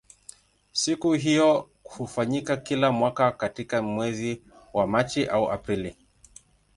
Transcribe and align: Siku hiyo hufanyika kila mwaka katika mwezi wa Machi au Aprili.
Siku 0.71 1.13
hiyo 1.13 1.69
hufanyika 1.83 2.57
kila 2.57 2.91
mwaka 2.91 3.31
katika 3.31 3.81
mwezi 3.81 4.41
wa 4.73 4.87
Machi 4.87 5.25
au 5.25 5.51
Aprili. 5.51 5.95